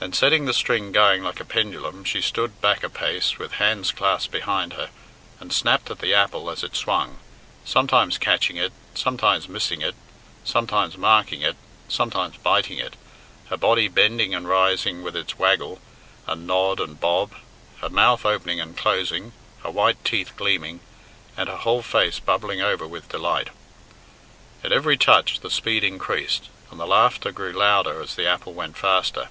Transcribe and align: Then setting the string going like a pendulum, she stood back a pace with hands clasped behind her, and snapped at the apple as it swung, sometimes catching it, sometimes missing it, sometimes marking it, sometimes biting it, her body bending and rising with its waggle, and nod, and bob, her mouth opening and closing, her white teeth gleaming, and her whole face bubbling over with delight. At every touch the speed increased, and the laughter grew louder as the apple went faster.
Then 0.00 0.12
setting 0.12 0.44
the 0.44 0.54
string 0.54 0.92
going 0.92 1.24
like 1.24 1.40
a 1.40 1.44
pendulum, 1.44 2.04
she 2.04 2.20
stood 2.22 2.60
back 2.60 2.84
a 2.84 2.88
pace 2.88 3.36
with 3.36 3.54
hands 3.58 3.90
clasped 3.90 4.30
behind 4.30 4.74
her, 4.74 4.90
and 5.40 5.52
snapped 5.52 5.90
at 5.90 5.98
the 5.98 6.14
apple 6.14 6.50
as 6.50 6.62
it 6.62 6.76
swung, 6.76 7.18
sometimes 7.64 8.16
catching 8.16 8.54
it, 8.56 8.72
sometimes 8.94 9.48
missing 9.48 9.82
it, 9.82 9.96
sometimes 10.44 10.96
marking 10.96 11.42
it, 11.42 11.56
sometimes 11.88 12.36
biting 12.36 12.78
it, 12.78 12.94
her 13.50 13.56
body 13.56 13.88
bending 13.88 14.36
and 14.36 14.46
rising 14.48 15.02
with 15.02 15.16
its 15.16 15.36
waggle, 15.36 15.80
and 16.28 16.46
nod, 16.46 16.78
and 16.78 17.00
bob, 17.00 17.34
her 17.80 17.90
mouth 17.90 18.24
opening 18.24 18.60
and 18.60 18.76
closing, 18.76 19.32
her 19.64 19.70
white 19.70 20.04
teeth 20.04 20.30
gleaming, 20.36 20.78
and 21.36 21.48
her 21.48 21.56
whole 21.56 21.82
face 21.82 22.20
bubbling 22.20 22.60
over 22.60 22.86
with 22.86 23.08
delight. 23.08 23.48
At 24.62 24.70
every 24.70 24.96
touch 24.96 25.40
the 25.40 25.50
speed 25.50 25.82
increased, 25.82 26.50
and 26.70 26.78
the 26.78 26.86
laughter 26.86 27.32
grew 27.32 27.50
louder 27.52 28.00
as 28.00 28.14
the 28.14 28.28
apple 28.28 28.52
went 28.54 28.76
faster. 28.78 29.30